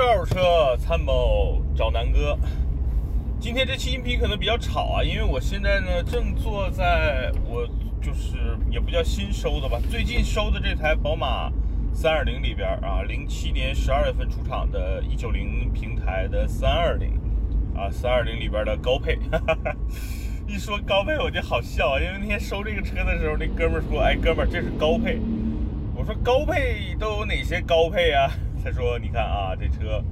[0.00, 2.38] 二手车参谋找南哥。
[3.40, 7.66] 今天这期音频可能比较吵啊，因为我现在呢正坐在我
[8.00, 11.50] 就是也不叫新收的吧，最近收的这台宝马
[11.92, 17.18] 三二零里边啊，零七年十二月份出厂的一九零平台的三二零
[17.74, 19.18] 啊，三二零里边的高配。
[20.46, 25.18] 一说高配我就好笑，因为那天收这个车的时候，那哥们说：“哎，哥们，这是高配。”
[25.94, 28.30] 我说：“高配都有哪些高配啊？”
[28.64, 30.02] 他说：“你看啊，这车，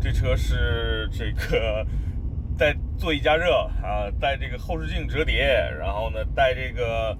[0.00, 1.86] 这车是这个
[2.56, 5.44] 带座椅加热啊，带这个后视镜折叠，
[5.78, 7.16] 然后呢带这个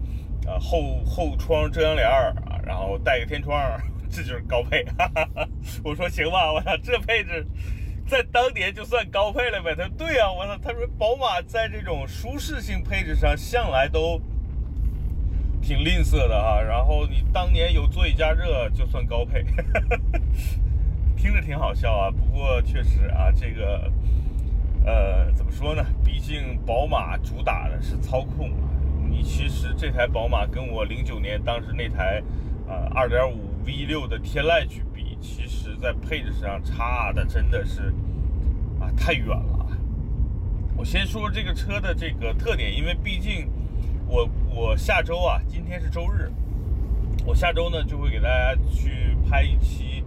[0.47, 3.59] 呃后后窗遮阳帘儿啊，然后带个天窗，
[4.11, 5.49] 这就是高配。”哈哈哈。
[5.83, 7.47] 我说：“行吧，我操，这配置。”
[8.07, 9.75] 在当年就算高配了呗？
[9.75, 10.55] 他说对呀，我操！
[10.63, 14.21] 他说宝马在这种舒适性配置上向来都
[15.65, 16.61] 挺吝啬的哈。
[16.61, 19.45] 然后你当年有座椅加热就算高配，
[21.17, 22.11] 听着挺好笑啊。
[22.11, 23.91] 不过确实啊，这个
[24.85, 25.85] 呃怎么说呢？
[26.05, 28.69] 毕竟宝马主打的是操控啊。
[29.09, 32.23] 你其实这台宝马跟我零九年当时那台
[32.69, 35.17] 呃二点五 V 六的天籁去比。
[35.21, 37.95] 其实，在配置上差的真的是
[38.79, 39.67] 啊太远了。
[40.77, 43.49] 我先说这个车的这个特点，因为毕竟
[44.07, 46.31] 我我下周啊，今天是周日，
[47.25, 50.05] 我下周呢就会给大家去拍一期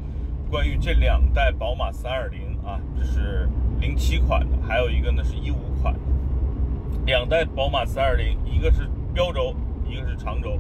[0.49, 5.95] 关于这两代宝马三二零啊，这是零七款的，还有一个呢是一五款，
[7.05, 9.55] 两代宝马三二零，一个是标轴，
[9.87, 10.57] 一个是长轴，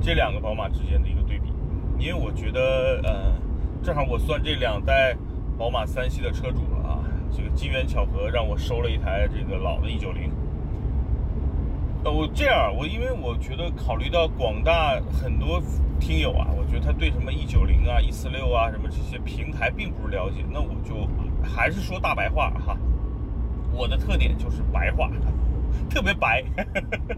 [0.00, 1.52] 这两个宝马之间的一个对比，
[1.98, 3.40] 因为我觉得呃。
[3.82, 5.16] 正好我算这两代
[5.56, 7.00] 宝马三系的车主了啊，
[7.34, 10.30] 这个机缘巧合让我收了一台这个老的一九零。
[12.02, 15.62] 呃，我这样，我因为我觉得考虑到广大很多
[16.00, 21.06] 听友啊，我觉得他对什么一九零啊、一四六啊什么这些平台并不是了解，那我就
[21.46, 22.76] 还是说大白话哈。
[23.72, 25.10] 我的特点就是白话，
[25.90, 26.42] 特别白。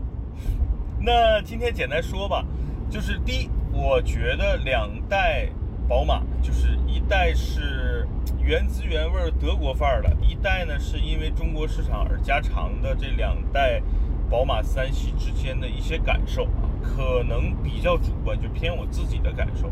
[0.98, 2.44] 那今天简单说吧，
[2.90, 5.48] 就是第一，我觉得两代。
[5.88, 8.06] 宝马就是一代是
[8.40, 12.94] 原汁原味德国范儿的，一代呢是因为中国市场而加长的。
[12.94, 13.82] 这两代
[14.32, 19.70] 宝马三系之间的一些感受啊，可能比较主观，就偏我自己的感受。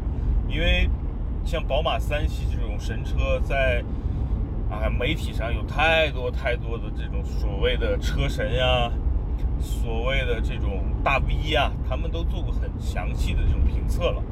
[0.51, 0.87] 因为
[1.47, 3.83] 像宝马三系这种神车，在
[4.71, 8.93] 啊媒体上有太多太多的这种所谓的车神呀，
[9.59, 14.23] 所谓的这种大 V 呀，他们都做过很详细的这种评测了。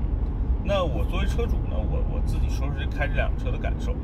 [0.62, 3.94] 那我作为车主呢，我我自己说说开这辆车的感受，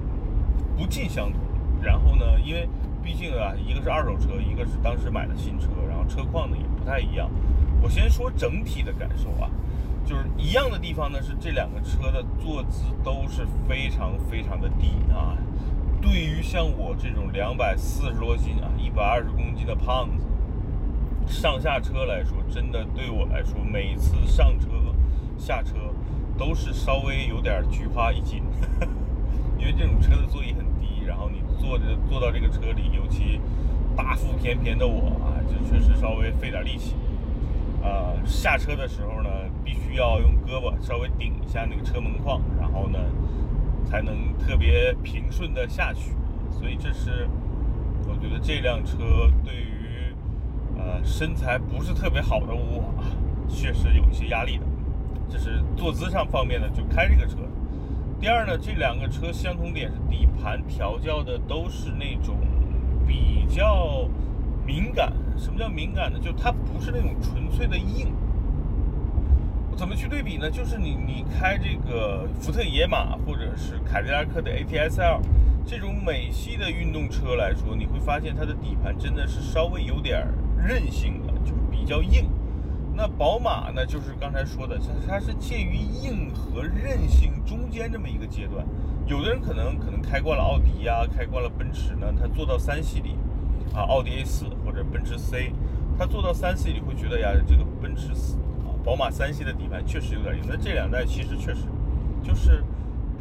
[0.75, 1.39] 不尽相同。
[1.83, 2.67] 然后呢，因为
[3.05, 7.31] 毕竟啊，一个是二手车，一个是当时买的新车，然后车况呢也不太一样。
[7.83, 9.51] 我先说整体的感受啊，
[10.07, 15.37] 就是一样的地方呢是这两个车的坐姿都是非常非常的低啊。
[16.01, 20.27] 对于像我这种两百四十多斤啊、一百二十公斤的胖子，
[21.27, 24.69] 上下车来说，真的对我来说，每次上车
[25.39, 25.75] 下车。
[26.37, 28.43] 都是稍微有点菊花一紧，
[29.57, 30.64] 因为这种车的座椅很，
[31.65, 33.41] 坐着坐到这个车里，尤其
[33.97, 36.95] 大腹便便的我啊，就确实稍微费点力气。
[37.83, 39.31] 呃，下车的时候呢，
[39.65, 42.99] 必须要用胳膊稍微顶一下那个车门框，然后呢，
[43.87, 46.13] 才能特别平顺的下去。
[46.51, 47.27] 所以这是
[48.07, 48.97] 我觉得这辆车
[49.43, 50.15] 对于
[50.77, 52.95] 呃身材不是特别好的我，
[53.49, 54.65] 确实有一些压力的。
[55.31, 57.39] 这是坐姿上方面的，就开这个车。
[58.25, 62.39] 第二呢，这两个车相同点是底盘调教的都是那种
[63.07, 64.09] 比较
[64.65, 65.13] 敏感。
[65.37, 66.19] 什么叫敏感呢？
[66.19, 68.15] 就它不是那种纯粹的硬。
[69.77, 70.51] 怎么去对比呢？
[70.51, 75.21] 就是你你开这个福特野马或者是凯迪拉克的 ATS-L
[75.67, 82.25] 这种美系的运动车来说，你会发现它的底盘真的是稍微有点韧性的，就是比较硬。
[82.97, 88.65] 那宝马呢，就是刚才说的，它它是介于硬和韧性中间这么一个阶段。
[89.05, 93.17] 有的人可能可能开惯了奥迪呀，开惯了奔驰呢，他坐到三系里，
[93.75, 95.53] 啊，奥迪 A 四或者奔驰 C，
[95.99, 100.45] 他坐到三系里会觉得呀，这个奔驰四啊，宝马三系的底盘确实有点硬。
[100.49, 101.63] 那这两代其实确实，
[102.23, 102.63] 就是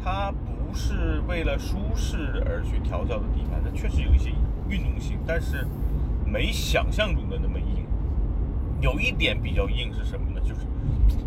[0.04, 4.30] 它不是为了舒适而去调教的底盘，它确实有一些
[4.68, 5.66] 运动性，但是
[6.24, 7.53] 没想象中的那么。
[8.80, 10.40] 有一点比较硬是什么呢？
[10.40, 10.60] 就是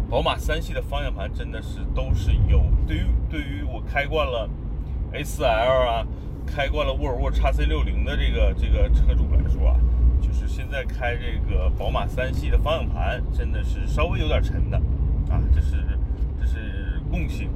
[0.10, 2.64] 宝马三系的方向盘真的是都是有。
[2.88, 4.50] 对于对于我开惯了
[5.14, 6.08] A4L 啊，
[6.46, 9.76] 开惯了沃尔沃 x C60 的这个这个车主来说啊，
[10.22, 14.78] 就是现在开这个宝马三系的方向盘真的是稍微有点沉的
[15.30, 15.84] 啊，这是
[16.40, 17.50] 这是共性。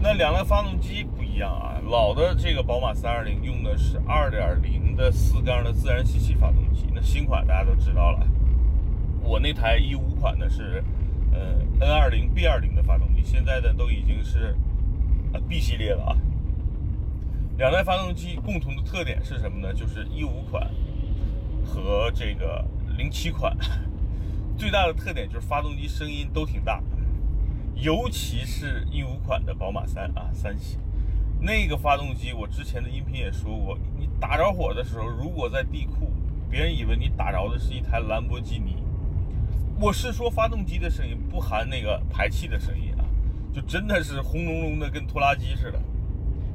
[0.00, 1.80] 那两个发动机不一一样啊。
[1.88, 8.26] 老的这个宝马320用的是2.0的四缸的自然吸气发动机，那新款大家都知道了。
[9.22, 10.82] 我那台一五款的是
[11.32, 14.56] 呃 N20 B20 的发动机，现在的都已经是
[15.32, 16.16] 呃 B 系列了啊。
[17.58, 19.72] 两台发动机共同的特点是什么呢？
[19.72, 20.70] 就是一五款
[21.64, 22.64] 和这个
[22.96, 23.56] 零七款
[24.56, 26.82] 最大的特点就是发动机声音都挺大，
[27.74, 30.78] 尤其是一五款的宝马三啊三系
[31.40, 36.10] 那个发动机，我之前的音频也说过，你打着火的时候，如果在地库，
[36.50, 38.76] 别人以为你打着的是一台兰博基尼。
[39.82, 43.04] 我是说发动机的声音，不含那个排气的声音啊，
[43.52, 45.80] 就真的是轰隆隆的，跟拖拉机似的。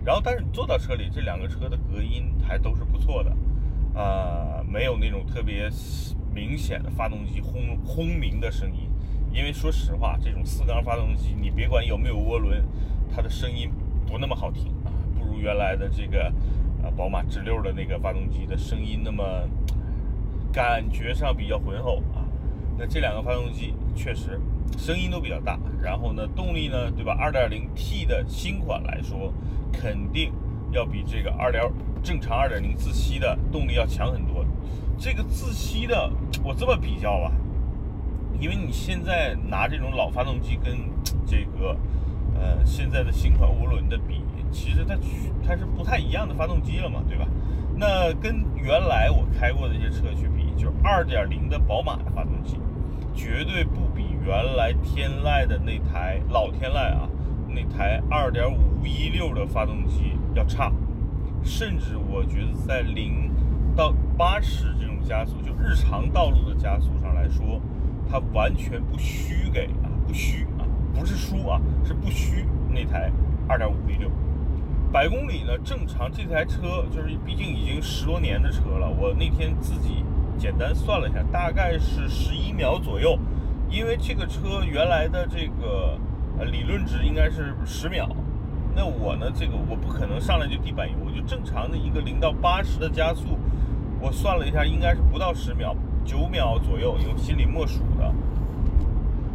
[0.05, 5.69] 然后，但是你坐到车里，这两个车的隔音还都是不错的，啊，没有那种特别
[6.33, 8.89] 明显的发动机轰轰鸣的声音。
[9.33, 12.63] 因为说实话，这种四缸发动机，你别管有没有涡轮，
[13.13, 13.69] 它的声音
[14.07, 14.89] 不那么好听啊，
[15.19, 16.31] 不如原来的这个
[16.81, 19.43] 啊宝马直六的那个发动机的声音那么
[20.49, 22.23] 感觉上比较浑厚啊。
[22.77, 24.39] 那这两个发动机确实。
[24.77, 29.33] 声音都比较大，然后呢，动力呢，对吧？2.0T 的新款来说，
[29.71, 30.31] 肯定
[30.71, 31.63] 要比这个2点
[32.03, 34.45] 正常2.0自吸的动力要强很多。
[34.99, 36.11] 这个自吸的，
[36.43, 37.31] 我这么比较吧，
[38.39, 40.77] 因为你现在拿这种老发动机跟
[41.25, 41.75] 这个
[42.35, 44.21] 呃现在的新款涡轮的比，
[44.51, 44.95] 其实它
[45.47, 47.25] 它是不太一样的发动机了嘛，对吧？
[47.73, 52.59] 那跟原来我开过的一些车去比，就是2.0的宝马的发动机。
[53.17, 57.09] 绝对不比原来天籁的那台老天籁啊，
[57.49, 60.71] 那台 2.5V6 的发动机要差，
[61.43, 63.31] 甚至我觉得在零
[63.75, 67.59] 到八十这种加速，就日常道路的加速上来说，
[68.07, 70.63] 它完全不虚给啊，不虚啊，
[70.93, 73.11] 不是输啊，是不虚那台
[73.49, 74.11] 2.5V6
[74.91, 80.05] 百公里呢，正常这台车就是毕竟已经十多年的车了，我那天自己。
[80.37, 83.17] 简单算了一下，大概是十一秒左右，
[83.69, 85.97] 因为这个车原来的这个
[86.37, 88.07] 呃理论值应该是十秒，
[88.75, 93.37] 那我呢这个我不可能上来就地板油，我就正常的一个零到八十的加速，
[93.99, 95.75] 我算了一下应该是不到十秒，
[96.05, 98.13] 九秒左右，用心里默数的。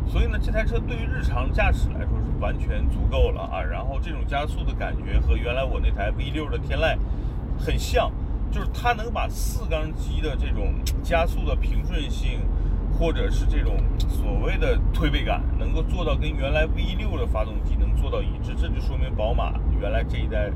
[0.07, 3.61] 所以呢，这台车对于日常驾驶来说是完全足够了啊。
[3.63, 6.97] 然后这种加速的感觉和原来我那台 V 六的天籁
[7.59, 8.11] 很像。
[8.53, 12.41] 就是它能把四缸机的这种加速的平顺性，
[12.93, 20.51] 或者是这种所谓的推背感，能够做到跟原来 V 六的发动机能做到一致，这就说明宝马原来这一代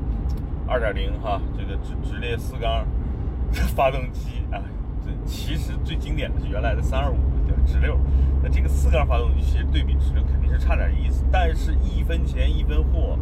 [0.67, 2.85] 2.0哈，这个直直列四缸
[3.75, 4.61] 发动机啊，
[5.03, 7.13] 这其实最经典的是原来的325
[7.47, 7.99] 的直六，
[8.43, 13.17] 那这个四缸发动机其实对比直六肯定是差点意思，但是一分钱一分货。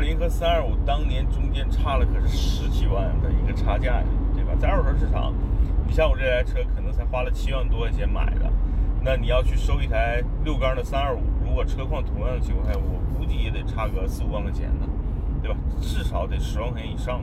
[0.00, 4.04] 零和三二五当年中间差了可是十几万的一个差价呀，
[4.34, 4.52] 对吧？
[4.58, 5.32] 在二手车市场，
[5.86, 8.50] 你像我这台车可能才花了七万多块钱买的，
[9.02, 14.86] 那你要去收一台六缸的三二五，如果车况同样的情况下，我估计也得差个四五万块钱呢，
[15.42, 15.56] 对吧？
[15.80, 17.20] 至少得十万块钱以上。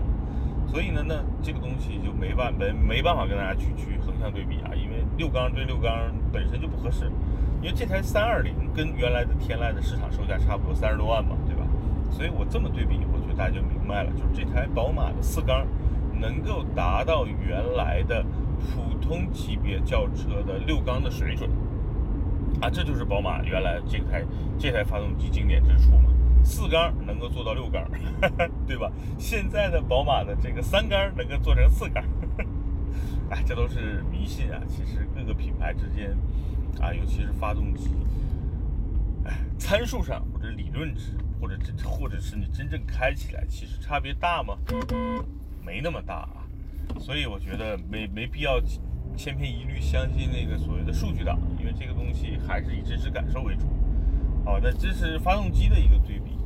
[0.68, 7.10] 所以呢，那这个东西就没办没没办法跟大家去去横向对比啊，因为六缸对六缸本身就不合适。
[7.62, 11.38] 因为这台三二零跟原来的天籁的市场售价差不多三十多万嘛，
[12.10, 15.66] 所以我这么对比，我觉得大家就明白了，就是这台宝马的四缸
[16.20, 18.26] 能够达到原来的
[18.60, 21.50] 普通级别轿车的六缸的水准
[22.62, 24.24] 啊，这就是宝马原来这台
[24.58, 26.14] 这台发动机经典之处嘛。
[26.44, 27.84] 四缸能够做到六缸，
[28.66, 28.90] 对吧？
[29.18, 32.02] 现在的宝马的这个三缸能够做成四缸，
[33.30, 34.62] 哎， 这都是迷信啊。
[34.68, 36.16] 其实各个品牌之间
[36.80, 37.90] 啊，尤其是发动机，
[39.58, 41.18] 参数上或者理论值。
[41.40, 44.58] 或者真，或者是你真正开起来，其实差别大吗？
[45.64, 46.42] 没那么大啊，
[47.00, 48.60] 所以我觉得没没必要
[49.16, 53.68] 千篇一律相信那个所谓的数据党，因为这个东西还是以真实感受为主。
[54.44, 56.40] 好，那这是发动机的一个对比。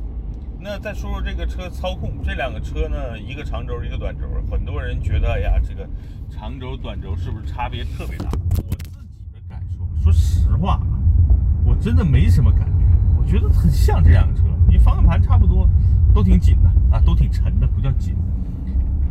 [0.60, 4.26] 那再说说这个车操控，这两个车呢，一个长轴，一个短轴。
[4.50, 5.88] 很多人觉得哎呀，这个
[6.30, 8.28] 长轴、短轴是不是差别特别大？
[8.30, 10.82] 我自己的感受，说实话，
[11.64, 12.70] 我真的没什么感，
[13.22, 14.42] 我觉得很像这两个车。
[14.68, 15.68] 你方向盘差不多，
[16.12, 18.16] 都挺紧的啊，都挺沉的，不叫紧。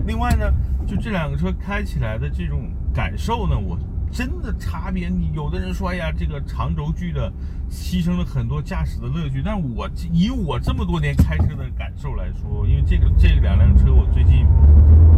[0.06, 0.52] 另外呢，
[0.86, 3.80] 就这两个车开起来的这种感受呢，我
[4.12, 5.08] 真的差别。
[5.08, 7.32] 你有的人说，哎呀，这个长轴距的
[7.70, 9.42] 牺牲了很多驾驶的乐趣。
[9.44, 14.46] 但是我以我这么多年开车的感受来说，因为这个这两辆车我最近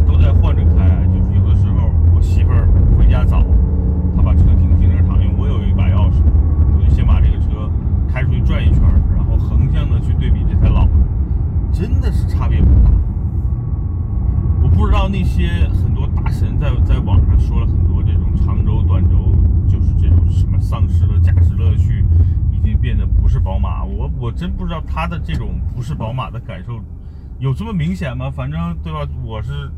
[0.06, 3.42] 都在换着开，就是有的时候我媳妇儿回家早，
[4.14, 6.22] 她把车停停车场，因为我有一把钥匙，
[6.76, 7.68] 我就先把这个车
[8.08, 8.82] 开出去转一圈。
[9.36, 10.92] 横向的去对比这台老的，
[11.72, 12.10] 真的
[24.34, 26.78] 真不知道他的这种不是宝马的感受
[27.44, 28.30] 有这么明显吗？
[28.30, 29.06] 反正对吧？
[29.22, 29.70] 我是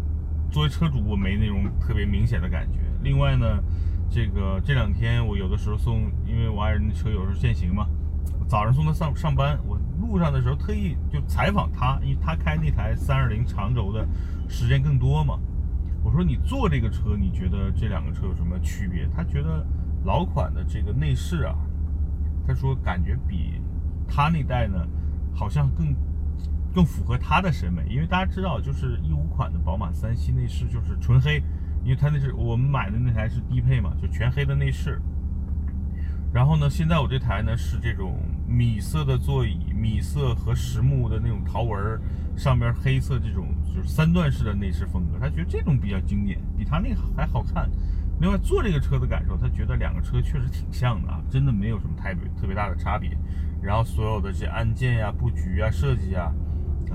[0.52, 2.78] 作为车主，我没那种特别明显的感觉。
[3.02, 3.60] 另外呢，
[4.08, 7.88] 这个这两天我有的时候送，因为我爱人的车有时候限行嘛，
[8.46, 14.06] 早上送他上上班，我路上的时候特意就采访他，因为他开那台三二零长轴的
[14.48, 15.36] 时间更多嘛。
[16.04, 19.08] 我说你坐这个车，你觉得这两个车有什么区别？
[19.08, 19.66] 他觉得
[20.04, 21.56] 老款的这个内饰啊，
[22.46, 23.60] 他说感觉比
[24.06, 24.86] 他那代呢，
[25.34, 25.92] 好像更
[26.76, 27.86] 更符合他的审美。
[27.88, 31.42] 因为大家知道，就是一五款的宝马三系内饰就是纯黑，
[31.82, 35.00] 因为它那是我们买的那台是低配嘛，就全黑的内饰。
[36.34, 41.98] 然后呢，现在我这台呢是这种米色的座椅，米色和实木的那种条纹，
[42.36, 47.70] 上边黑色这种就是三段式的内饰风格，他觉得这种比较经典，比他那个还好看。
[48.20, 53.16] 另外坐这个车的感受，他觉得两个车确实挺像的啊，真的没有什么太特别大的差别。
[53.62, 56.32] 然后所有的这些按键呀、布局啊、设计啊，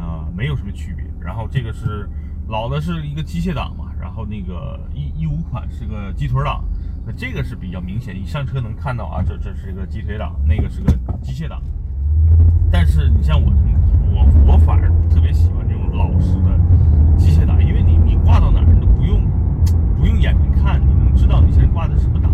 [0.01, 1.05] 啊没有什么区别。
[1.19, 2.09] 然后这个是
[2.47, 6.63] 老的是一个机械档嘛，然后那个一一五款是个鸡腿档。
[7.05, 10.91] 那这个是比较明显，一上车能看到啊，这这是一个鸡腿档，那个是个
[11.21, 11.61] 机械档。
[12.71, 13.51] 但是你像我，
[14.13, 16.59] 我我反而特别喜欢这种老式的
[17.17, 19.19] 机械档，因为你你挂到哪儿你都不用
[19.97, 22.31] 不用眼睛看，你能知道你现在挂的是什么档。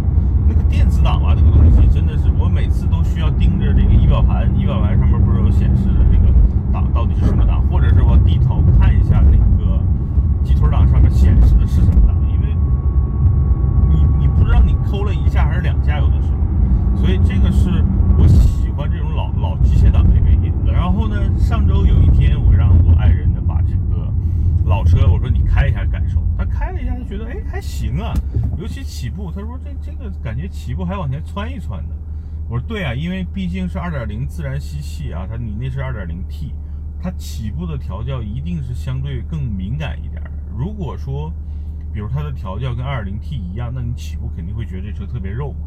[0.47, 6.16] 那个电子档啊，这个东西真的是我每次都需要盯着这个仪表盘，仪表盘上面不是有显示的这
[6.93, 9.81] 到底是什么档，或者是我低头看一下那个
[10.43, 12.15] 鸡腿档上面显示的是什么档。
[12.31, 12.55] 因为
[13.89, 17.83] 你你不知道你抠了一下还是两下，有的时候，所以这个是
[18.17, 20.51] 我喜欢这种老老机械档的原因。
[20.65, 24.11] 然后呢，上周有一天，我让我爱人呢把这个
[24.65, 26.21] 老车，我说你开一下感受。
[26.37, 28.13] 他开了一下，他觉得哎还行啊，
[28.57, 31.95] 尤其起步，他说这这个感觉起步还往前窜一窜的。
[32.49, 36.53] 我说对啊，因为毕竟是2.0自然吸气啊，它你那是 2.0T，
[37.07, 40.21] 它起步的调教一定是相对更敏感一点。
[40.57, 41.31] 如果说
[41.93, 45.59] 比如它的调教跟 2.0T 一样，那你起步肯定会觉得这车特别肉嘛。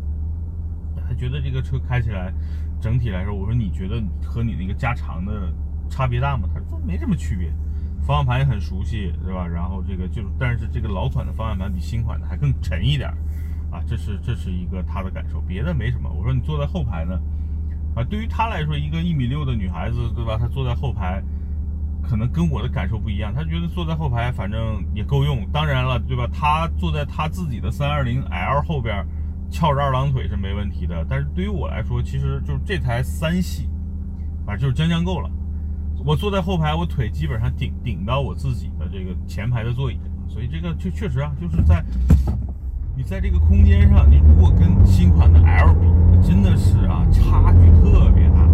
[1.08, 2.30] 他觉得这个车开起来，
[2.78, 5.50] 整体来说，我说你觉得和你那个加长的
[5.88, 6.46] 差别大吗？
[6.52, 7.50] 他说没什么区别，
[8.02, 9.46] 方向盘也很熟悉，对吧？
[9.46, 13.08] 然后这个就，但是这个老款的方向盘比新款的还更沉一点，
[13.70, 16.10] 啊，这是这是一个他的感受，别的没什么。
[16.10, 17.18] 我说你坐在后排呢，
[17.94, 20.36] 啊，对于他来说，一个一米六的女孩子，对吧？
[20.38, 21.22] 她坐在后排。
[22.02, 25.46] 可能跟我的感受不一样，她觉得坐在后排反正也够用。
[25.52, 26.26] 当然了，对吧？
[26.32, 29.06] 她坐在她自己的三二零 L 后边，
[29.50, 31.06] 翘着二郎腿是没问题的。
[31.08, 33.68] 但是对于我来说，其实就是这台三系，
[34.46, 35.30] 反正就是将将够了。
[36.04, 41.84] 我坐在后排，我腿基本上顶顶到我自己的这个前排的座椅，所以这个确确实啊，就是在
[43.00, 45.88] 你在这个空间上，你如果跟新款的 L 比，
[46.20, 48.46] 真的是啊，差距特别大。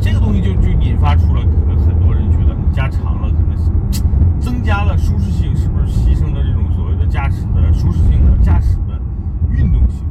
[0.00, 2.74] 这个东西就就引发出了可能很多人觉得你。
[2.74, 8.34] 加长了，可能增加了舒适性，是不是牺牲了这种所谓的驾驶的舒适性呢？
[8.40, 8.98] 驾驶的
[9.50, 10.06] 运动性？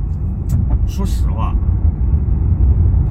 [0.86, 1.56] 说实话，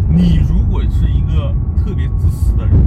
[0.08, 2.78] 你如果是一个特别自私的人，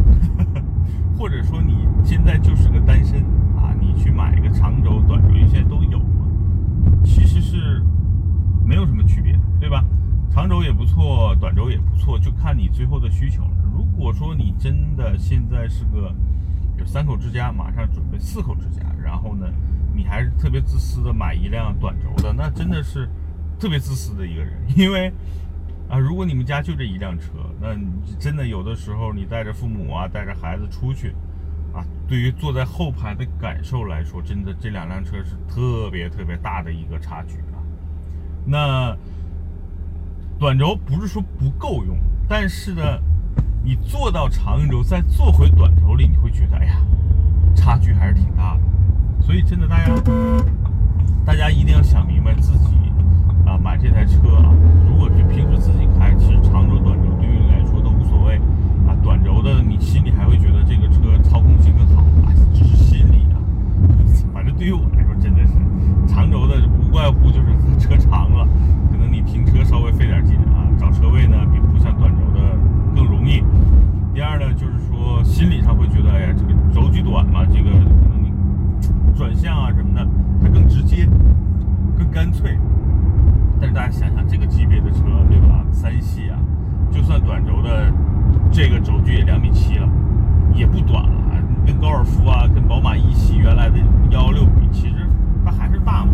[1.19, 3.19] 或者说你现在就是个单身
[3.57, 5.83] 啊，你去买一个长轴、短轴，现在都，
[7.03, 7.81] 其实是
[8.65, 9.83] 没有什么区别，对吧？
[10.31, 13.51] 长轴也不错，短轴也不错，就看你最后的需求了。
[13.73, 16.13] 如果说你真的现在是个
[16.77, 19.47] 有三口之家马上准备四口之家，然后呢，
[19.93, 23.09] 你还是特别自私的买一辆短轴的，那真的是
[23.59, 24.53] 特别自私的一个人。
[24.77, 25.11] 因为
[25.89, 27.75] 啊，如果你们家就这一辆车，那
[28.17, 31.13] 真的有的时候你带着父母啊，带着孩子出去
[31.73, 37.59] 啊，对于坐在后排的感受来说，真的这两辆车是特别特别大的一个差距啊。
[38.45, 38.95] 那
[40.39, 41.97] 短轴不是说不够用，
[42.27, 42.81] 但是呢。
[43.63, 46.81] 你坐到长轴，再坐回短轴里，你会觉得，哎呀，
[47.53, 48.61] 差距还是挺大的。
[49.21, 49.93] 所以，真的，大家，
[51.23, 52.73] 大家一定要想明白自己
[53.45, 54.51] 啊，买这台车啊，
[54.89, 58.37] 如果是平时自己开，其实长轴、短轴对于你来说都无所谓
[58.87, 58.97] 啊。
[59.03, 63.37] 短轴的，你心里还会觉得这个车操控性更好啊，只是心理啊。
[64.33, 65.53] 反正对于我来说，真的是
[66.05, 67.47] 长轴的无外乎就是
[67.79, 68.47] 车长了，
[68.91, 72.39] 可能你停车稍微费点劲啊，找车位呢比不像短轴的。
[72.95, 73.43] 更容易。
[74.13, 78.31] 第二呢，就是说心理上会觉得，哎呀，这个轴距短嘛，这个可能你
[79.17, 80.07] 转向啊什么的，
[80.43, 81.09] 它更直接、
[81.97, 82.55] 更干脆。
[83.59, 85.65] 但是大家想想，这个级别的车，对吧？
[85.71, 86.37] 三系啊，
[86.91, 87.91] 就算短轴的，
[88.51, 89.89] 这个轴距也两米七了，
[90.53, 91.20] 也不短了。
[91.65, 93.77] 跟高尔夫啊，跟宝马一系原来的
[94.09, 94.95] 幺幺六比，其实
[95.45, 96.11] 它还是大嘛，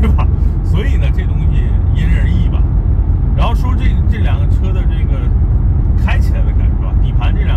[0.00, 0.26] 对吧？
[0.64, 1.46] 所以呢，这东西
[1.94, 2.62] 因人而异吧。
[3.36, 5.20] 然后说这这两个车的这个
[6.02, 6.66] 开起来的感。
[6.80, 7.56] 受啊，底盘这两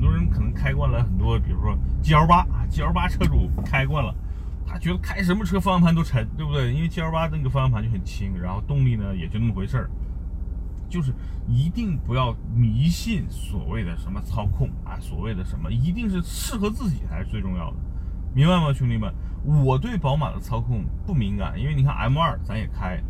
[0.00, 4.14] 多人可能开惯了很多，比如说 G L 八啊，G L 八车主开惯了，
[4.66, 6.72] 他觉得开什么车方向盘都沉，对不对？
[6.72, 9.90] 因为 G L 八那个方向盘就很轻，然后动力呢也就那么回事儿。
[10.88, 11.12] 就是
[11.48, 17.76] 一定不要迷信所谓的什么操控啊，所谓的什么，一定是适合自己才是最重要的，
[18.32, 19.12] 明白吗，兄弟们？
[19.44, 23.02] 我对宝马的操控不敏感，因为你看 M2 咱也开，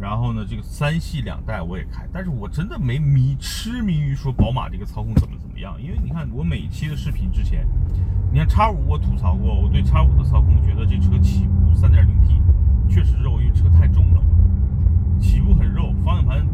[0.00, 7.68] 然后呢，这个三系两代我也开，但是我真的没迷痴迷于说宝马这个操控怎么怎么一样，因为你看我每期的视频之前，
[8.32, 12.40] 你看叉五我吐槽过，我对叉五的操控觉得这车起步 3.0T
[12.88, 14.22] 确实肉，因为车太重了。
[15.18, 16.46] 起步很肉，方向盘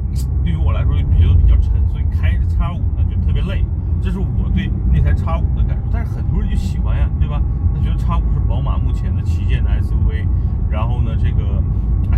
[0.43, 3.65] 对于我来说也比较比较沉，所以开着叉五呢就特别累。
[4.03, 5.85] 这是我对那台叉五的感受。
[5.93, 7.41] 但是很多人就喜欢呀，对吧？
[7.73, 10.27] 他觉得叉五是宝马目前的旗舰的 SUV，
[10.69, 11.63] 然后呢，这个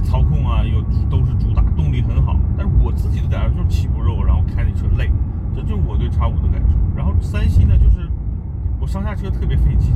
[0.02, 0.80] 操控啊又
[1.10, 2.34] 都是主打，动力很好。
[2.56, 5.10] 但是我自己的感受就是起步肉，然后开那车累，
[5.54, 6.76] 这就是我对叉五的感受。
[6.96, 8.08] 然后三系呢，就是
[8.80, 9.92] 我上下车特别费劲，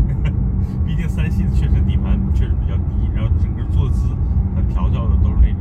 [0.86, 4.08] 毕竟三系确实底盘确实比较低，然后整个坐姿
[4.54, 5.60] 它调教的都是那种。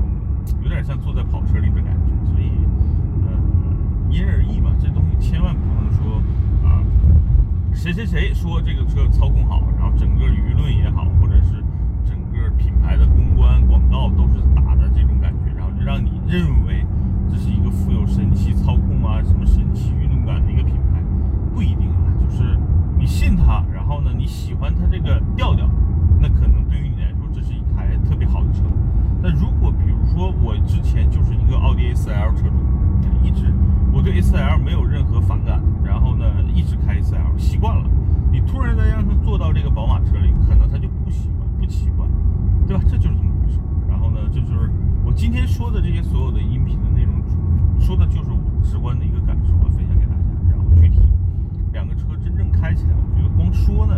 [0.64, 2.50] 有点像坐在跑车里的感觉，所以，
[3.28, 4.72] 嗯，因人而异嘛。
[4.80, 6.18] 这东西千万不能说
[6.68, 6.82] 啊，
[7.74, 11.64] 谁谁谁说这个车操控好，然后整个舆论也好，或者是
[12.04, 16.84] 整个品牌的公关广告都是打的这种感觉，然后就让你认为
[17.94, 21.02] 有神奇操控啊、什么神奇运动感的一个品牌，
[21.54, 22.08] 不一定啊。
[22.20, 22.58] 就是
[22.98, 25.70] 你信它，然后呢，你喜欢它这个调调，
[26.20, 28.64] 那可能对于你来说，这是一台特别好的车。
[29.22, 32.58] 但如果比如说我之前就是一个奥迪 A4L 车主，
[33.24, 33.54] 一直
[33.94, 37.90] 我对 A4L 没有任何反感，然后呢一直开 A4L 习惯了，
[38.32, 42.10] 你突然再让他坐到这个宝马车里，可能他就不习惯，不习惯，
[42.66, 42.84] 对吧？
[42.88, 43.60] 这就是这么回事。
[43.88, 44.72] 然后呢，这就是
[45.06, 47.22] 我今天说的这些所有的音频的内容，
[47.80, 50.22] 说的就是我直观的一个感受，我分享给大家。
[50.50, 51.00] 然后具体
[51.74, 51.94] 两个
[52.74, 53.96] 起来，我觉得光说呢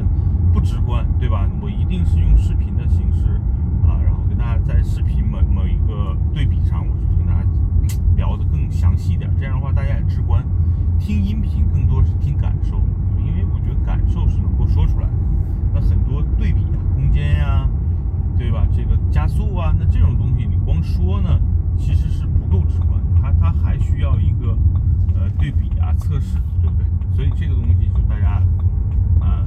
[0.53, 1.47] 不直观，对吧？
[1.61, 3.39] 我一定是用视频的形式。
[3.85, 7.47] 啊，然后跟大家在视频某某一个对比上，我就跟大家
[8.15, 10.41] 聊的更详细一点，这样的话大家也直观。
[10.99, 12.81] 听音频更多是听感受，
[13.19, 15.13] 因为我觉得感受是能够说出来的。
[15.73, 17.67] 那很多对比啊，空间呀，
[18.37, 18.65] 对吧？
[18.71, 21.37] 这个加速啊，那这种东西你光说呢，
[21.77, 24.57] 其实是不够直观，它它还需要一个
[25.13, 26.85] 呃对比啊测试，对不对？
[27.13, 28.41] 所以这个东西就大家
[29.19, 29.43] 啊，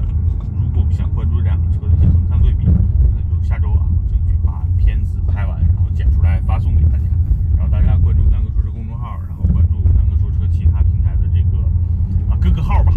[0.61, 3.81] 如果想关注两个车的一些横向对比，那就下周啊。
[4.79, 7.05] 片子拍完，然后剪出来发送给大家，
[7.57, 11.59] 然后大家关注南哥说车公众号，然后关注南哥说车其他平台的这个
[12.31, 12.93] 啊各个号吧，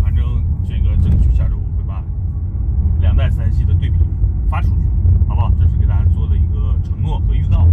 [0.00, 2.04] 反正这个争取下周我会把
[3.00, 3.98] 两代三系的对比
[4.48, 4.82] 发出去，
[5.26, 5.50] 好不好？
[5.58, 7.66] 这是给大家做的一个承诺和预告。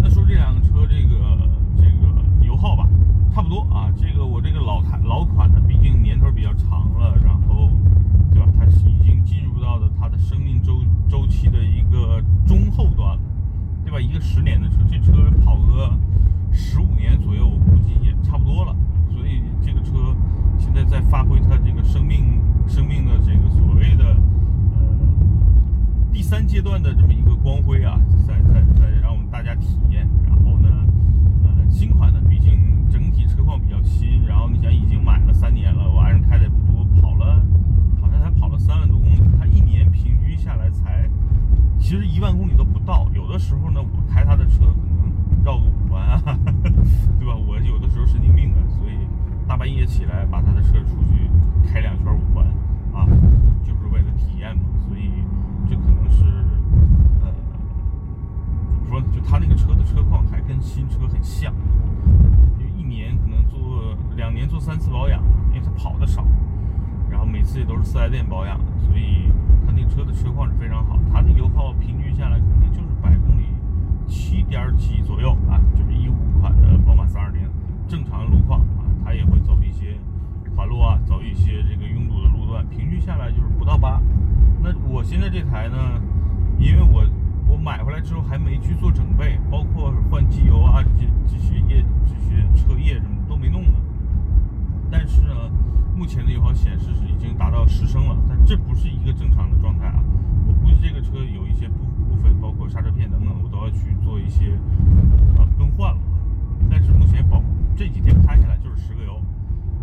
[0.00, 2.86] 那说这两个车这个这个油耗吧，
[3.34, 7.70] 差不多啊，这个我这个老台老款的，毕竟年头比较长了，然后。
[8.32, 8.48] 对吧？
[8.58, 13.20] 它是已经进入到了它的生命周周期的一个中后段了，
[13.84, 14.00] 对吧？
[14.00, 15.92] 一个十年的车，这车跑个
[16.50, 18.74] 十五年左右，我估计也差不多了。
[19.10, 20.16] 所以这个车
[20.58, 24.16] 现在在发挥它这个生命生命的这个所谓的
[24.72, 24.80] 呃
[26.10, 30.08] 第三阶段的这么一个光辉啊，在在在让我们大家体验。
[30.26, 30.68] 然后呢，
[31.44, 37.44] 呃，新款的毕竟整体车况比较新，然后你想已经买了三年了，我爱人开的也不多，跑了
[38.00, 38.18] 好像。
[38.24, 41.08] 才跑了三万多公里，它一年平均下来才，
[41.78, 43.08] 其实一万公里都不到。
[43.14, 46.20] 有的时候呢，我开他的车可能绕个五环啊，
[47.18, 47.34] 对吧？
[47.34, 48.92] 我有的时候神经病啊，所以
[49.46, 51.30] 大半夜起来把他的车出去
[51.66, 52.44] 开两圈五环
[52.92, 53.06] 啊，
[53.62, 54.62] 就是为了体验嘛。
[54.86, 55.10] 所以
[55.68, 56.24] 这可能是，
[57.22, 59.06] 呃，怎么说呢？
[59.14, 61.52] 就他那个车的车况还跟新车很像，
[62.58, 66.26] 就一年可能做两年做三次保养，因为他跑的少。
[67.10, 69.30] 然后每次也都是四 S 店保养，所以
[69.76, 70.98] 那车的车况是非常好。
[71.12, 73.46] 它的油耗平均下来可能就是百公里
[74.06, 77.42] 七点几左右啊，就是一五款的宝马三二零
[77.88, 79.96] 正常路况啊，它也会走一些
[80.56, 84.00] 环路啊，走一些这个拥堵的路段，平均下来就是不到八。
[84.62, 85.76] 那我现在这台呢，
[86.58, 87.04] 因为我
[87.48, 93.74] 我买回来之后还没去做整备，包括换机油啊，这这些液这些车液什么都没弄呢。
[94.90, 95.34] 但是呢。
[95.96, 100.02] 目前的油耗显示是已经达到十升了，但这不是一个正常的状态啊！
[100.46, 104.58] 我估计这个车有一些部部分，包括刹车片等等，我都要去做一些
[105.38, 106.00] 呃更换了。
[106.68, 107.40] 但是目前保
[107.76, 109.22] 这几天开下来就是十个油，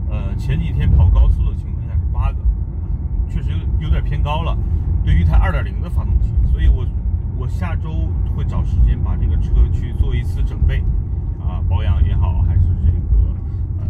[0.10, 2.38] 呃，前几天跑高速的情况下是八个，
[3.30, 4.58] 确实有点偏高了。
[5.04, 6.86] 对于一台二点零的发动机，所以我
[7.38, 10.84] 我下周会找时间把这个车去做一次整备，
[11.40, 13.00] 啊，保养也好，还是这个
[13.80, 13.88] 呃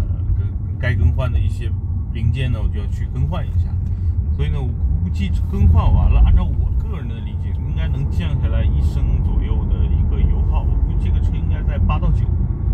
[0.80, 1.72] 该更换的一些。
[2.14, 3.70] 零件呢，我就要去更换一下。
[4.36, 4.68] 所以呢，我
[5.04, 10.62] 估计更换完了，按照我个人的理解，应该能降下来一升左右的一个油耗。
[10.62, 12.26] 我估计这个车应该在八到九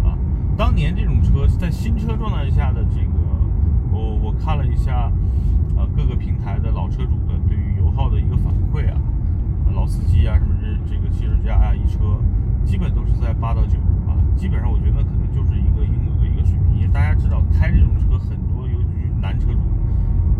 [0.04, 0.18] 啊。
[0.58, 3.12] 当年这种车在新车状态下的这个，
[3.92, 5.12] 我我看了一下，
[5.76, 8.98] 呃，各个平台的老车主的对于油耗的一个反馈啊，
[9.74, 12.20] 老司机啊，什么这这个汽车之家啊，一车
[12.66, 14.18] 基本都是在八到九啊。
[14.36, 18.07] 基本上我觉得可能就是一个应有的一个水平，因为大家知道开这种车，
[19.22, 19.60] 男车主。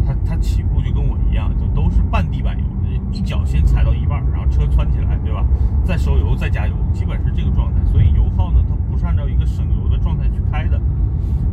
[0.06, 2.64] 他他起步就跟我一样，就都是半地板油，
[3.12, 5.44] 一脚先踩到一半，然后车窜起来，对吧？
[5.84, 7.84] 再收油，再加油，基本是这个状态。
[7.86, 10.80] 所以油耗呢，它不是按照一个省油的状态去开的。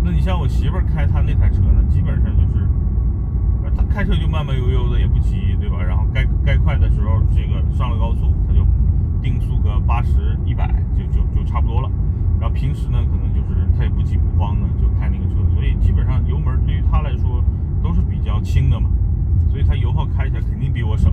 [0.04, 2.68] 那你像我媳妇儿开她那台车呢，基本上就是，
[3.74, 5.82] 她开车就慢慢悠悠的，也不急，对吧？
[5.82, 8.64] 然后该该快的时候，这个上了高速，她就
[9.20, 11.90] 定速个八十一百，就就就差不多了。
[12.44, 17.42] 然后平时呢，可能就是他也不急不慌的就开那个车，所以基本上油门对于他来说。
[17.82, 18.88] 都是比较轻的嘛，
[19.50, 21.12] 所以他油耗开起来肯定比我省。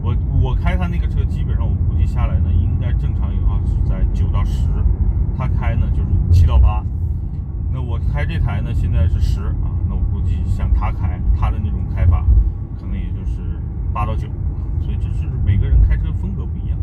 [0.00, 4.68] 我我开他那个车，基本上我估计下来呢，应该正常油耗是在九到十，
[5.36, 6.84] 他开呢就是七到八。
[7.72, 12.24] 那我开这台呢，现在是十啊，那我估计像他开他的那种开法，
[12.78, 13.42] 可能也就是
[13.92, 14.28] 八到九。
[14.80, 16.78] 所以这是每个人开车风格不一样。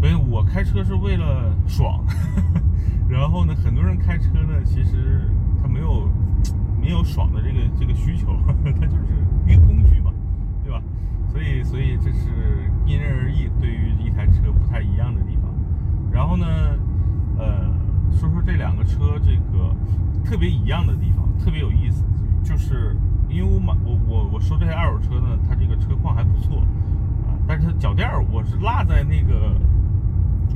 [0.00, 2.04] 所以我开车是为了爽，
[3.08, 5.22] 然后呢，很多人开车呢，其实
[5.62, 6.08] 他没有。
[6.78, 9.02] 没有爽的这个这个需求，他就是
[9.44, 10.12] 一个工具嘛，
[10.62, 10.80] 对吧？
[11.32, 15.52] 所以所以这是因人而异，对于一台车不太一样的地方。
[16.12, 16.46] 然后呢，
[17.38, 17.66] 呃，
[18.12, 19.74] 说说这两个车这个
[20.24, 22.04] 特别一样的地方，特别有意思，
[22.44, 22.96] 就是
[23.28, 26.58] 因为我买我我我收这台二手车呢，它这个车况还不错
[27.26, 29.50] 啊，但是它脚垫我是落在那个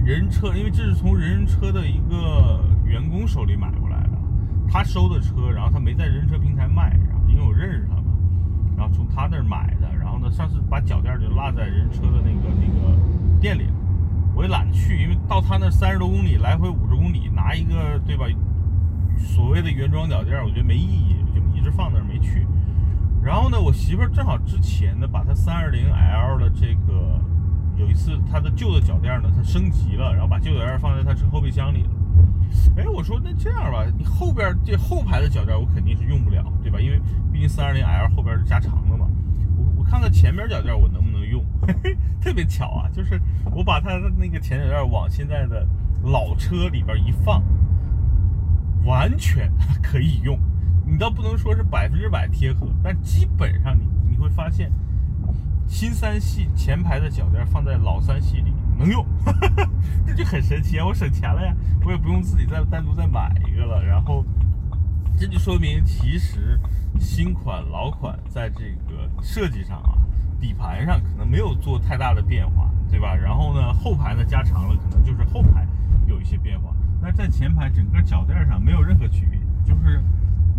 [0.05, 4.11] 人车，因为这是从人车的一个员工手里买过来的。
[4.69, 8.13] 他收的车，然后他没在人车平台卖，然后因为我认识他嘛，
[8.77, 12.97] 然后从他那儿买的，然后呢，上次把脚垫就落在人车的那个那个
[13.41, 13.73] 店里了，
[14.35, 18.27] 我也懒得去，因为到他那三十多公里，来回五十公里，拿一个对吧，
[19.19, 22.47] 所谓的原装脚垫，我觉得没意义，就一直放那儿没去。
[23.23, 27.21] 然后呢，我媳妇儿正好之前呢，把她三二零 L 的这个
[27.81, 31.91] 有一次他的旧的脚垫呢，他升级了，然后把旧脚垫放在他车后备箱里了。
[32.77, 36.79] 哎，我说那这样吧，你后边这后排的脚垫我肯定是用不了，对吧？
[36.79, 37.01] 因为
[37.33, 39.07] 毕竟三二零 L 后边是加长的嘛。
[39.57, 43.21] 我我看看前边脚垫我能不能用，嘿嘿，特别巧啊，就是
[43.55, 45.67] 我把他的那个前脚垫往现在的
[46.03, 47.43] 老车里边一放，
[48.85, 49.51] 完全
[49.83, 50.39] 可以用。
[50.87, 54.71] 你倒不能说是百分之百贴合，但基本上你你会发现，
[55.71, 58.53] 新三系前排的脚垫放在老三系里。
[58.77, 59.05] 能用，
[60.07, 60.87] 这就很神奇啊！
[60.87, 61.55] 我省钱了呀，
[61.85, 63.85] 我也不用自己再单独再买一个了。
[63.85, 64.25] 然后，
[65.19, 66.59] 这就说明其实
[66.99, 69.99] 新款老款在这个设计上啊，
[70.41, 73.15] 底盘上可能没有做太大的变化，对吧？
[73.15, 75.67] 然后呢，后排呢加长了，可能就是后排
[76.07, 76.75] 有一些变化。
[77.03, 80.03] 那在前排整个脚垫上没有任何区别，就是。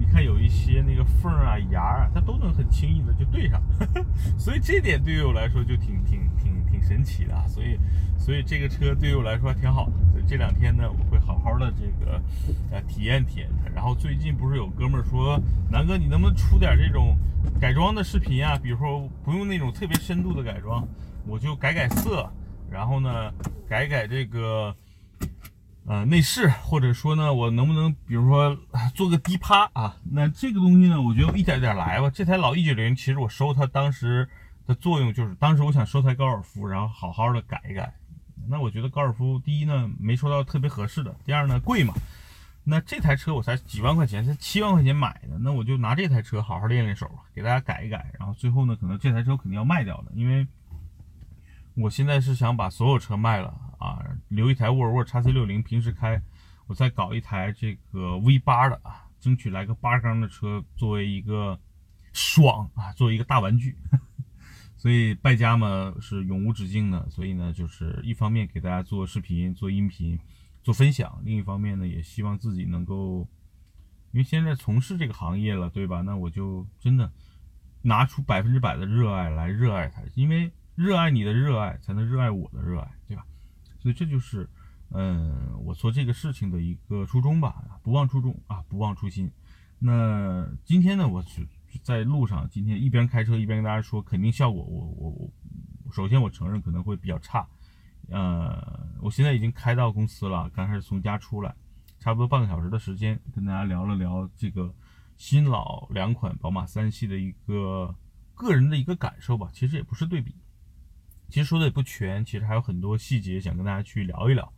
[0.02, 3.62] 你看有一些那个缝啊、牙啊，它都能很轻易的就对上，
[4.36, 7.36] 所以这点对于我来说就挺挺挺挺神奇的。
[7.36, 7.78] 啊所以，
[8.18, 9.92] 所以这个车对于我来说还挺好的。
[10.12, 12.20] 所以这两天呢，我会好好的这个
[12.72, 13.70] 呃体验体验它。
[13.76, 17.16] 然后最近不是有哥们儿说，南哥你能不能出点这种
[17.60, 18.58] 改装的视频啊？
[18.58, 20.84] 比如说不用那种特别深度的改装，
[21.28, 22.28] 我就改改色，
[22.72, 23.32] 然后呢
[23.70, 24.76] 改改这个。
[25.92, 28.58] 呃，内饰或者说呢，我能不能比如说
[28.96, 29.94] 做个低趴啊？
[30.10, 32.10] 那这个东西呢，我觉得一点点来吧。
[32.10, 34.26] 这台老 E 九零，其实我收它当时
[34.66, 37.94] 的作用就是，当时我想收台高尔夫，然后好好的改一改。
[38.48, 41.94] 那我觉得高尔夫第一呢，没收到特别合适的；第二呢，贵嘛。
[42.64, 48.10] 那这台车我才几万块钱，才七万块钱买的，那我就拿这台车好好练练手，给大家改一改。
[48.18, 50.48] 然后最后呢，可能这台车肯定要卖掉的，因为
[51.76, 53.56] 我现在是想把所有车卖了。
[53.80, 56.22] 啊，留一台沃尔沃 x C 六零平时开，
[56.68, 61.60] 我再搞一台这个 V 八的啊，争取来个八缸的车作为一个
[62.14, 63.76] 爽啊，作为一个大玩具。
[64.78, 70.20] 所以败家嘛是永无止境的，所以呢，就是一方面给大家做视频、做音频、
[70.64, 73.28] 做分享，另一方面呢，也希望自己能够，
[74.12, 76.02] 因为现在从事这个行业了，对吧？
[76.02, 77.12] 那我就真的
[77.82, 83.26] 拿出百分之百的热爱来热爱它，因为热爱你的热爱，才能热爱我的热爱，对吧？
[83.80, 84.50] 所以这就是，
[84.90, 89.32] 嗯，我做这个事情的一个初衷吧，不忘初衷啊，不忘初心。
[89.80, 91.48] 那今天呢，我是
[91.82, 95.32] 在路上，今天一边开车一边跟大家说，肯定效果，我我我，
[95.92, 97.48] 首先我承认可能会比较差。
[98.10, 101.56] 呃，我现在已经开到公司了，刚开始从家出来，
[102.00, 104.74] 差不多半个小时的时间，跟大家聊了聊这个
[105.18, 107.96] 新老两款宝马三系的一个
[108.36, 109.50] 个人的一个感受吧。
[109.54, 110.36] 其实也不是对比，
[111.32, 114.54] 其实说的也不全，其实还有很多细节想跟大家去聊一聊。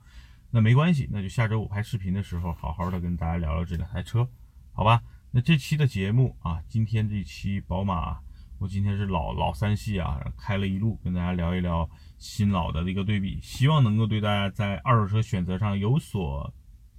[0.49, 4.27] 那没关系，那就下周我拍视频的时候，好好的跟大家聊聊这两台车，
[4.71, 5.01] 好吧？
[5.29, 8.19] 那这期的节目啊，今天这期宝马，
[8.57, 16.51] 我今天是老老三系啊，开了一路，跟大家聊一聊新老的一个对比，希望能够对大家在二手车选择上有所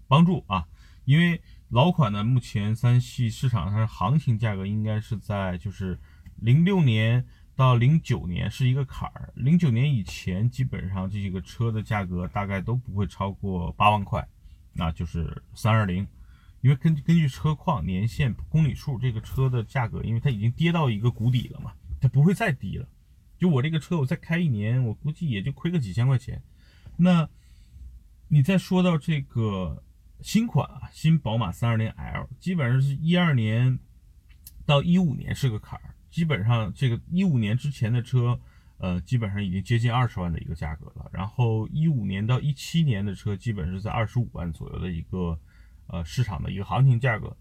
[0.07, 0.65] 帮助啊。
[1.05, 5.99] 因为老款呢，目前三系市场上行情价格应该是在就是
[6.37, 7.27] 零六年。
[7.57, 14.27] 到零九年是一个坎儿，零九年以前基本上这几个车的价格大概都不会超过八万块，
[14.73, 16.05] 那就是三二零，
[16.63, 22.89] 因为根根据车况、年限、公里数，这个车的价格，因为它已经跌到一个谷底了嘛，它不会再低了。
[23.39, 26.43] 就我这个车，我再开一年，我估计也就亏个几千块钱。
[26.97, 27.29] 那
[28.27, 29.81] 你再说到这个
[30.23, 33.79] 新款啊，新宝马三二零 L，基本上是一二年
[34.67, 35.94] 到一五年是个坎儿。
[36.15, 38.39] 基本上这个一五年之前的车，
[38.79, 41.11] 呃，基本上已经接近二十万的一个价格了。
[41.13, 45.37] 然后一五年到一七年的车，基本是在二十五万左右的一个
[45.89, 47.37] 呃市场的一个行情价格。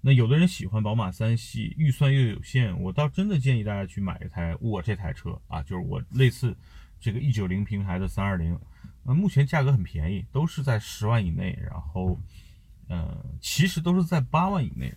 [0.00, 6.56] 那有的人喜欢宝马三系，预算又有限，我倒真的建议大家去买一台我这台车啊，就是我类似
[6.98, 8.58] 这个 E 九零平台的三二零，
[9.04, 12.18] 呃，目前价格很便宜，都是在十万以内，然后，
[12.88, 14.90] 呃，其实都是在八万以内。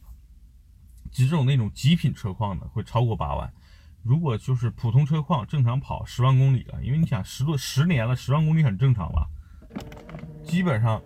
[1.12, 3.52] 这种那种极品车况的会超过八万，
[4.04, 9.28] 如果就是普通车况，正常跑十万公里了，因为你想十多十年了，十万公里很正常吧？
[10.44, 11.02] 基本上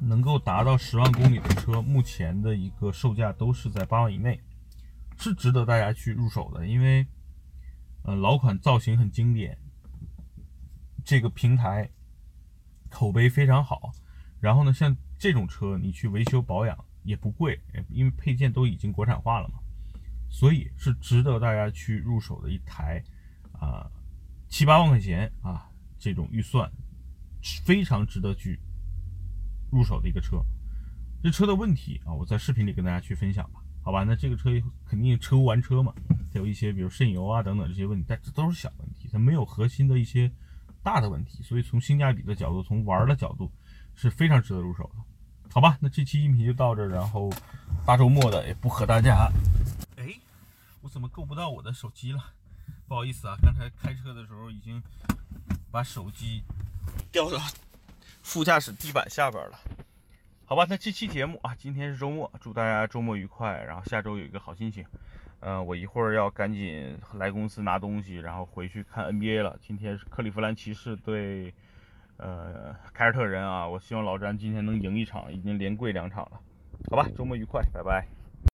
[0.00, 4.40] 能够达到十万公里的车，目前的一个售价都是在八万以内，
[5.18, 6.66] 是值得大家去入手的。
[6.66, 7.06] 因为，
[8.02, 9.58] 呃，老款造型很经典，
[11.04, 11.90] 这个平台
[12.88, 13.90] 口碑非常好，
[14.40, 16.84] 然后呢，像这种车你去维修保养。
[17.02, 19.58] 也不贵，因为配件都已经国产化了嘛，
[20.28, 23.02] 所以是值得大家去入手的一台
[23.52, 23.90] 啊
[24.48, 26.70] 七八万块钱啊这种预算
[27.64, 28.58] 非常值得去
[29.70, 30.42] 入手的一个车。
[31.22, 34.04] 这车的问题啊，我在视频里跟大家去分享吧，好吧？
[34.04, 34.50] 那这个车
[34.84, 35.92] 肯定车无完车嘛，
[36.32, 40.30] 它有一些比如渗油啊等等这些问题，但这都是小问题，它没有核心的一些
[40.82, 43.50] 大的问题，所以从性价比的角度，从玩的角度
[43.94, 45.02] 是非常值得入手的。
[45.50, 47.30] 好吧，那这期音频就到这，然后
[47.84, 49.28] 大周末的也不和大家。
[49.96, 50.14] 哎，
[50.82, 52.22] 我怎么够不到我的手机了？
[52.86, 54.80] 不好意思啊，刚才开车的时候已经
[55.70, 56.44] 把手机
[57.10, 57.38] 掉到
[58.22, 59.58] 副驾驶地板下边了。
[60.44, 64.84] 好吧，那这期节目啊，今天是周末，祝大家周末愉快，然后下周有一个好心情。
[65.40, 69.58] 嗯，我一会儿要赶紧来公司拿东西，然后回去看 NBA 了。
[69.66, 71.52] 今天是克利夫兰骑士对。
[72.18, 76.40] 呃，凯尔特人啊，我希望老詹今天能赢一场，已经连跪两场了，
[76.90, 78.06] 好吧，周末愉快，拜拜。